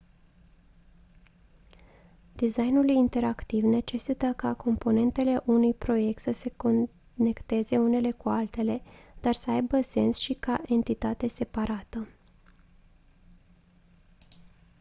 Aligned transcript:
designul 2.35 2.89
interactiv 2.89 3.63
necesită 3.63 4.33
ca 4.35 4.53
componentele 4.53 5.41
unui 5.45 5.73
proiect 5.73 6.21
să 6.21 6.31
se 6.31 6.53
conecteze 6.57 7.77
unele 7.77 8.11
cu 8.11 8.29
altele 8.29 8.81
dar 9.19 9.33
să 9.33 9.51
aibă 9.51 9.81
sens 9.81 10.17
și 10.17 10.33
ca 10.33 10.61
entitate 10.67 11.27
separată 11.27 12.07